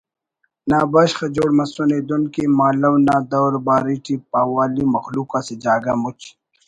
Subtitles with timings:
[0.69, 6.19] نا بشخ جوڑ مسنے دن کہ مہالونا دور باری ٹی پہوالی مخلوق اسہ جاگہ مُچ